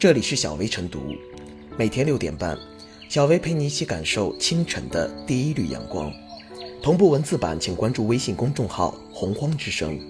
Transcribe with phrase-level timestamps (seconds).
[0.00, 1.14] 这里是小薇晨读，
[1.76, 2.58] 每天六点半，
[3.10, 6.10] 小薇陪你一起感受清晨的第一缕阳光。
[6.82, 10.00] 同步文字版，请关注微信公众号“洪荒之声”。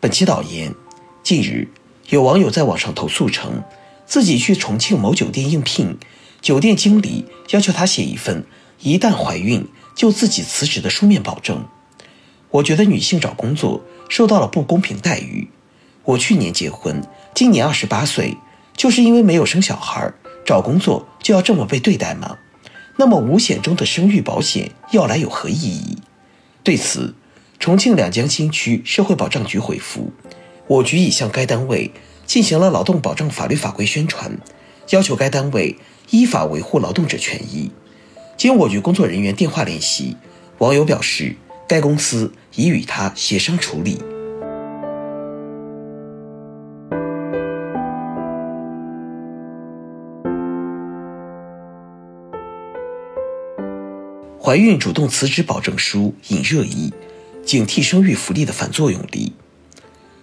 [0.00, 0.74] 本期导言：
[1.22, 1.68] 近日，
[2.08, 3.62] 有网友在网上投诉称，
[4.04, 5.96] 自己去重庆某酒店应聘，
[6.40, 8.44] 酒店经理要求他写一份
[8.80, 9.64] 一旦怀孕
[9.94, 11.64] 就自己辞职的书面保证。
[12.50, 15.48] 我觉得女性找工作受到了不公平待遇。
[16.04, 17.02] 我去年结婚，
[17.34, 18.36] 今年二十八岁，
[18.76, 20.12] 就是因为没有生小孩，
[20.44, 22.38] 找工作就要这么被对待吗？
[22.96, 25.96] 那么五险中的生育保险要来有何意义？
[26.62, 27.14] 对此，
[27.58, 30.12] 重庆两江新区社会保障局回复，
[30.66, 31.90] 我局已向该单位
[32.26, 34.36] 进行了劳动保障法律法规宣传，
[34.90, 35.76] 要求该单位
[36.10, 37.70] 依法维护劳动者权益。
[38.36, 40.16] 经我局工作人员电话联系，
[40.58, 41.36] 网友表示，
[41.68, 44.02] 该公司已与他协商处理。
[54.52, 56.92] 怀孕主动辞职保证书引热议，
[57.42, 59.32] 警惕生育福利的反作用力。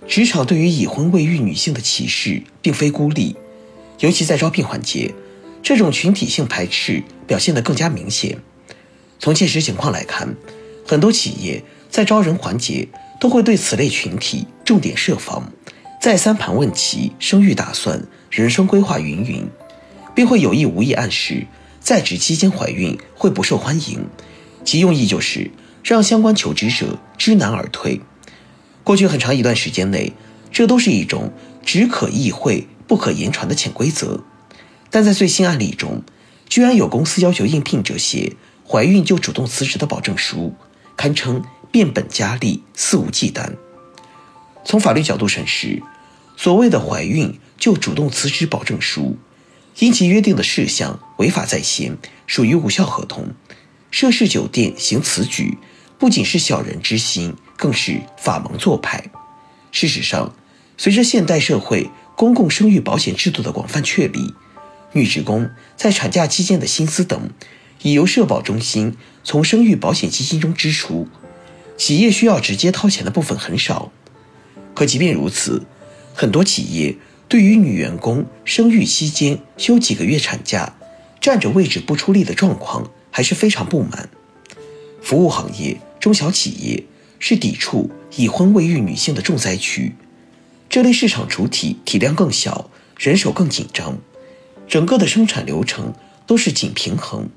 [0.07, 3.35] 职场对于已婚未育女性的歧视并非孤立，
[4.01, 5.15] 尤其在招聘环节，
[5.63, 8.37] 这种群体性排斥表现得更加明显。
[9.17, 10.35] 从现实情况来看，
[10.85, 12.87] 很多企业在招人环节
[13.19, 15.51] 都会对此类群体重点设防，
[15.99, 19.47] 再三盘问其生育打算、人生规划云云，
[20.13, 21.47] 并会有意无意暗示。
[21.89, 24.05] 在职期间怀孕会不受欢迎，
[24.63, 25.49] 其用意就是
[25.83, 27.99] 让相关求职者知难而退。
[28.83, 30.13] 过去很长一段时间内，
[30.51, 31.33] 这都是一种
[31.65, 34.23] 只可意会不可言传的潜规则。
[34.91, 36.03] 但在最新案例中，
[36.47, 38.33] 居然有公司要求应聘者写
[38.67, 40.53] 怀孕就主动辞职的保证书，
[40.95, 43.53] 堪称变本加厉、肆无忌惮。
[44.63, 45.81] 从法律角度审视，
[46.37, 49.17] 所谓的怀孕就主动辞职保证书。
[49.79, 53.29] 因其约定的事项违法在先，属于无效合同。
[53.91, 55.57] 涉事酒店行此举，
[55.97, 59.05] 不仅是小人之心，更是法盲做派。
[59.71, 60.35] 事实上，
[60.77, 64.33] 随着现代社会公共生育保险制度的广泛确立，
[64.91, 67.29] 女职工在产假期间的薪资等，
[67.81, 71.07] 已由社保中心从生育保险基金中支出，
[71.77, 73.93] 企业需要直接掏钱的部分很少。
[74.75, 75.65] 可即便如此，
[76.13, 76.97] 很多企业。
[77.29, 80.73] 对于女员工生育期间休几个月产假，
[81.21, 84.09] 占着位置不出力的状况，还是非常不满。
[84.99, 86.83] 服务行业、中小企业
[87.19, 89.93] 是抵触已婚未育女性的重灾区，
[90.67, 93.99] 这类市场主体体量更小，人手更紧张，
[94.67, 95.93] 整个的生产流程
[96.25, 97.29] 都是紧平衡。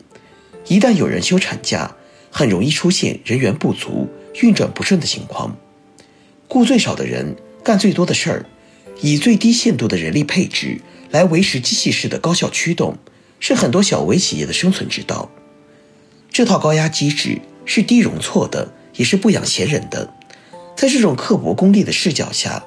[0.69, 1.95] 一旦有人休产假，
[2.31, 4.09] 很容易出现人员不足、
[4.41, 5.55] 运转不顺的情况。
[6.49, 8.47] 雇最少的人，干最多的事儿。
[9.01, 10.81] 以最低限度的人力配置
[11.11, 12.97] 来维持机器式的高效驱动，
[13.41, 15.31] 是很多小微企业的生存之道。
[16.31, 20.15] 这套高压机制是低容错的，也是不养闲人的。
[20.77, 22.65] 在这种刻薄功利的视角下，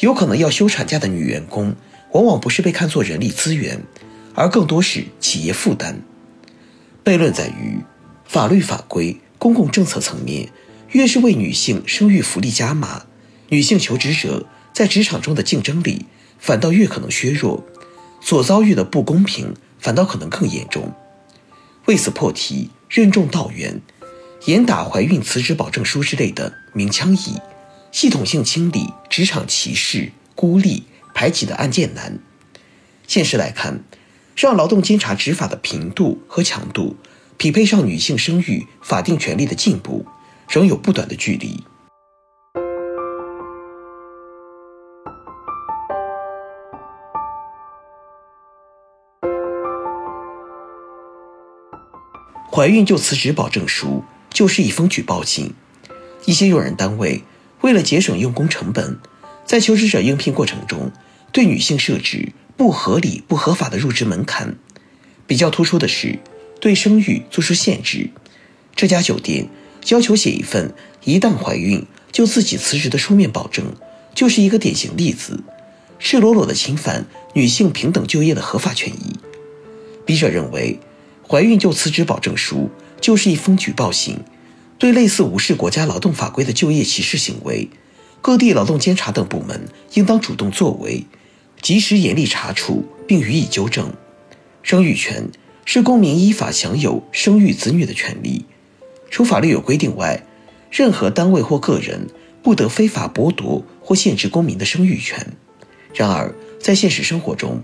[0.00, 1.76] 有可能要休产假的女员工，
[2.12, 3.82] 往往不是被看作人力资源，
[4.34, 6.00] 而更多是企业负担。
[7.04, 7.78] 悖论在于，
[8.24, 10.48] 法律法规、公共政策层面
[10.90, 13.04] 越是为女性生育福利加码，
[13.50, 14.46] 女性求职者。
[14.74, 16.04] 在职场中的竞争力
[16.38, 17.64] 反倒越可能削弱，
[18.20, 20.92] 所遭遇的不公平反倒可能更严重。
[21.86, 23.80] 为此破题，任重道远，
[24.46, 27.40] 严打怀孕辞职保证书之类的明枪易，
[27.92, 30.82] 系统性清理职场歧视、孤立、
[31.14, 32.18] 排挤的案件难。
[33.06, 33.84] 现实来看，
[34.34, 36.96] 让劳动监察执法的频度和强度
[37.36, 40.04] 匹配上女性生育法定权利的进步，
[40.48, 41.62] 仍有不短的距离。
[52.54, 55.54] 怀孕就辞职保证书就是一封举报信。
[56.24, 57.24] 一些用人单位
[57.62, 58.96] 为了节省用工成本，
[59.44, 60.92] 在求职者应聘过程中
[61.32, 64.54] 对女性设置不合理、不合法的入职门槛。
[65.26, 66.20] 比较突出的是
[66.60, 68.10] 对生育做出限制。
[68.76, 69.48] 这家酒店
[69.88, 73.64] 要求写一份一旦怀孕就自己辞职的书面保证，
[74.14, 75.42] 就是一个典型例子，
[75.98, 79.18] 赤裸裸的侵犯女性平等就业的合法权益。
[80.06, 80.78] 笔者认为。
[81.28, 84.18] 怀孕就辞职保证书就是一封举报信，
[84.78, 87.68] 对类似无视国家劳动法规的就业歧视行为，
[88.20, 91.04] 各地劳动监察等部门应当主动作为，
[91.62, 93.92] 及时严厉查处并予以纠正。
[94.62, 95.28] 生育权
[95.64, 98.44] 是公民依法享有生育子女的权利，
[99.10, 100.22] 除法律有规定外，
[100.70, 102.08] 任何单位或个人
[102.42, 105.34] 不得非法剥夺或限制公民的生育权。
[105.94, 107.62] 然而，在现实生活中，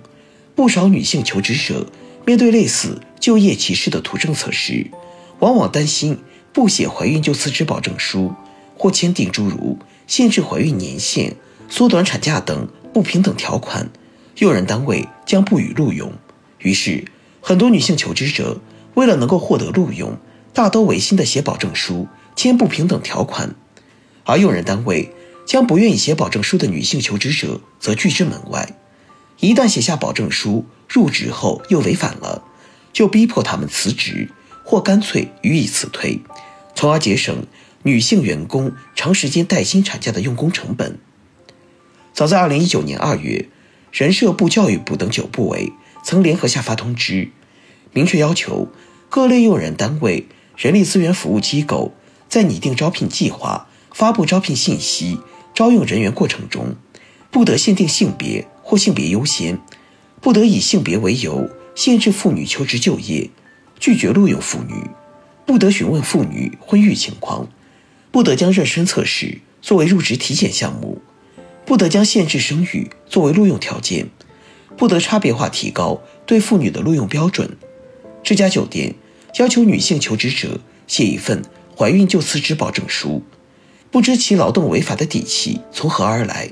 [0.54, 1.86] 不少女性求职者
[2.26, 4.90] 面对类似就业歧视的图政策时，
[5.38, 6.18] 往往担心
[6.52, 8.32] 不写怀孕就辞职保证书，
[8.76, 11.36] 或签订诸如限制怀孕年限、
[11.68, 13.88] 缩短产假等不平等条款，
[14.38, 16.12] 用人单位将不予录用。
[16.58, 17.04] 于是，
[17.40, 18.58] 很多女性求职者
[18.94, 20.16] 为了能够获得录用，
[20.52, 23.54] 大都违心的写保证书、签不平等条款，
[24.24, 25.12] 而用人单位
[25.46, 28.76] 将不愿意写保证书的女性求职者则拒之门外。
[29.40, 32.42] 一旦写下保证书，入职后又违反了，
[32.92, 34.30] 就逼迫他们辞职，
[34.64, 36.20] 或干脆予以辞退，
[36.74, 37.46] 从而节省
[37.82, 40.98] 女性员工长时间带薪产假的用工成本。
[42.12, 43.48] 早在2019年2月，
[43.92, 45.72] 人社部、教育部等九部委
[46.02, 47.30] 曾联合下发通知，
[47.92, 48.68] 明确要求
[49.08, 50.26] 各类用人单位、
[50.56, 51.94] 人力资源服务机构
[52.28, 55.18] 在拟定招聘计划、发布招聘信息、
[55.54, 56.76] 招用人员过程中，
[57.30, 58.46] 不得限定性别。
[58.62, 59.58] 或性别优先，
[60.20, 63.30] 不得以性别为由限制妇女求职就业，
[63.78, 64.74] 拒绝录用妇女，
[65.46, 67.48] 不得询问妇女婚育情况，
[68.10, 71.00] 不得将妊娠测试作为入职体检项目，
[71.64, 74.08] 不得将限制生育作为录用条件，
[74.76, 77.56] 不得差别化提高对妇女的录用标准。
[78.22, 78.94] 这家酒店
[79.38, 81.42] 要求女性求职者写一份
[81.74, 83.22] 怀孕就辞职保证书，
[83.90, 86.50] 不知其劳动违法的底气从何而来。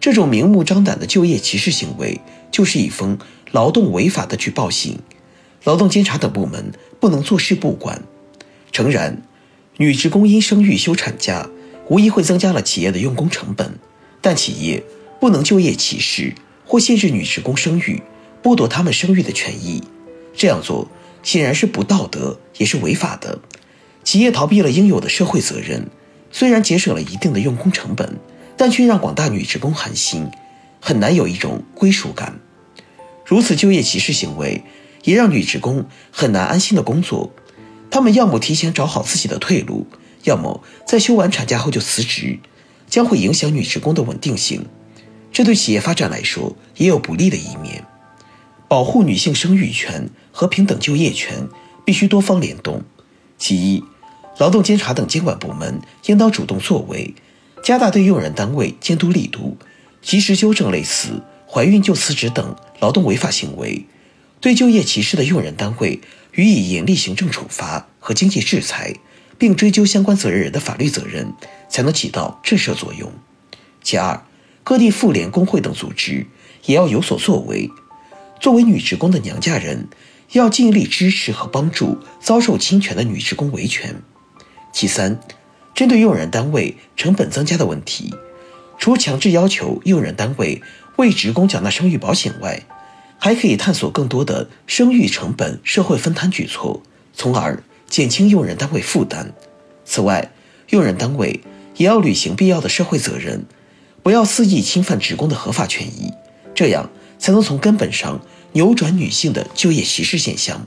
[0.00, 2.20] 这种明目张胆的就业歧视行为，
[2.50, 3.16] 就是一封
[3.56, 4.98] 劳动违法的举报信。
[5.64, 8.02] 劳动监察等部门不能坐视不管。
[8.70, 9.22] 诚然，
[9.78, 11.48] 女职工因生育休产假，
[11.88, 13.78] 无疑会增加了企业的用工成本，
[14.20, 14.84] 但企业
[15.18, 16.34] 不能就业歧视
[16.66, 18.02] 或限制女职工生育，
[18.42, 19.82] 剥夺她们生育的权益。
[20.34, 20.86] 这样做
[21.22, 23.38] 显然是不道德，也是违法的。
[24.04, 25.88] 企业逃避了应有的社会责任，
[26.30, 28.18] 虽然节省了一定的用工成本。
[28.58, 30.30] 但却让广大女职工寒心，
[30.80, 32.40] 很难有一种归属感。
[33.26, 34.62] 如此就业歧视行为，
[35.02, 37.32] 也让女职工很难安心的工作。
[37.90, 39.88] 她们要么提前找好自己的退路，
[40.22, 42.38] 要么在休完产假后就辞职，
[42.88, 44.64] 将会影响女职工的稳定性。
[45.32, 47.84] 这对企业发展来说也有不利的一面。
[48.68, 51.48] 保护女性生育权和平等就业权
[51.84, 52.82] 必须多方联动。
[53.36, 53.84] 其一，
[54.38, 57.14] 劳动监察等监管部门应当主动作为。
[57.62, 59.56] 加大对用人单位监督力度，
[60.00, 61.22] 及时纠正类似
[61.56, 63.86] 怀孕就辞职等劳动违法行为，
[64.42, 66.00] 对就业歧视的用人单位
[66.32, 68.94] 予以严厉行政处罚和经济制裁，
[69.38, 71.32] 并追究相关责任人的法律责任，
[71.70, 73.10] 才能起到震慑作用。
[73.82, 74.22] 其二，
[74.62, 76.26] 各地妇联、工会等组织
[76.66, 77.70] 也要有所作为，
[78.38, 79.88] 作为女职工的娘家人，
[80.32, 84.02] 要尽力支持和帮助遭受侵权的女职工维权。
[84.74, 85.18] 其三。
[85.74, 88.14] 针对用人单位成本增加的问题，
[88.78, 90.62] 除强制要求用人单位
[90.96, 92.62] 为职工缴纳生育保险外，
[93.18, 96.82] 还可以探索更多的生育成本社会分摊举措，
[97.14, 99.32] 从而减轻用人单位负担。
[99.84, 100.32] 此外，
[100.70, 101.40] 用人单位
[101.76, 103.44] 也要履行必要的社会责任，
[104.02, 106.12] 不要肆意侵犯职工的合法权益，
[106.54, 108.20] 这样才能从根本上
[108.52, 110.66] 扭转女性的就业歧视现象。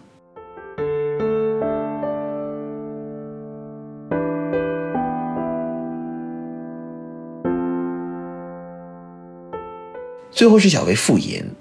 [10.40, 11.52] 最后是小薇复言，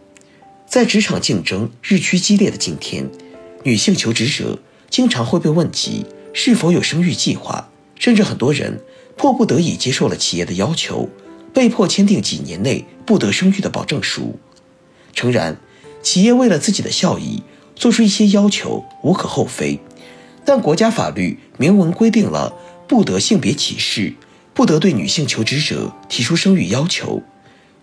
[0.64, 3.10] 在职场竞争日趋激烈的今天，
[3.64, 4.56] 女性求职者
[4.88, 8.80] 经常会被问及是否有生育计划，甚至很多人
[9.16, 11.08] 迫不得已接受了企业的要求，
[11.52, 14.38] 被迫签订几年内不得生育的保证书。
[15.12, 15.58] 诚然，
[16.00, 17.42] 企业为了自己的效益
[17.74, 19.80] 做出一些要求无可厚非，
[20.44, 22.54] 但国家法律明文规定了
[22.86, 24.14] 不得性别歧视，
[24.54, 27.20] 不得对女性求职者提出生育要求。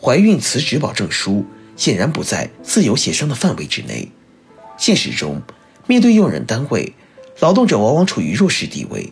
[0.01, 4.11] 怀孕辞职保证书显然不在自由协商的范围之内。
[4.77, 5.41] 现实中，
[5.87, 6.93] 面对用人单位，
[7.39, 9.11] 劳动者往往处于弱势地位，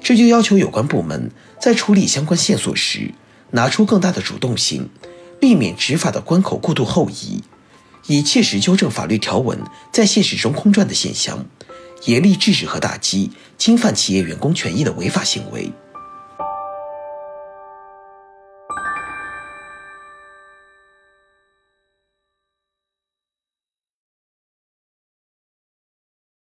[0.00, 3.12] 这就要求有关部门在处理相关线索时，
[3.50, 4.88] 拿出更大的主动性，
[5.40, 7.42] 避免执法的关口过度后移，
[8.06, 9.58] 以切实纠正法律条文
[9.92, 11.44] 在现实中空转的现象，
[12.04, 15.70] 严厉制止和打击侵犯企业员工权益的违法行为。